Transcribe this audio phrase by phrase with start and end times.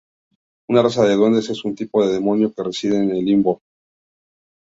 [0.67, 3.61] Una raza de Duendes es un tipo de demonio que reside en el Limbo.